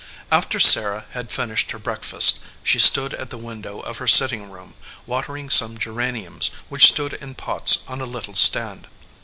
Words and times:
After 0.31 0.59
Sarah 0.59 1.05
had 1.11 1.29
finished 1.29 1.69
her 1.69 1.77
breakfast 1.77 2.39
she 2.63 2.79
stood 2.79 3.13
at 3.13 3.29
the 3.29 3.37
window 3.37 3.81
of 3.81 3.99
her 3.99 4.07
sitting 4.07 4.49
room, 4.49 4.73
watering 5.05 5.47
some 5.51 5.77
geraniums 5.77 6.49
which 6.69 6.87
stood 6.87 7.13
in 7.13 7.35
pots 7.35 7.83
on 7.87 8.01
a 8.01 8.05
little 8.05 8.33
stand. 8.33 8.87